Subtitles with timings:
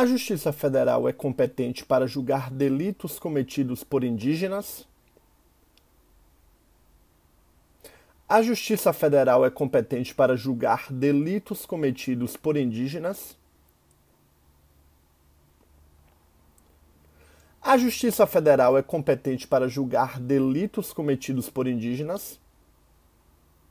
[0.00, 4.88] A Justiça Federal é competente para julgar delitos cometidos por indígenas?
[8.26, 13.36] A Justiça Federal é competente para julgar delitos cometidos por indígenas?
[17.60, 22.40] A Justiça Federal é competente para julgar delitos cometidos por indígenas?